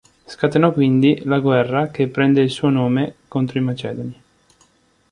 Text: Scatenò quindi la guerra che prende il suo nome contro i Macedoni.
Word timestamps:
Scatenò 0.25 0.71
quindi 0.73 1.21
la 1.25 1.37
guerra 1.37 1.89
che 1.89 2.07
prende 2.07 2.41
il 2.41 2.49
suo 2.49 2.69
nome 2.69 3.17
contro 3.27 3.59
i 3.59 3.61
Macedoni. 3.61 4.21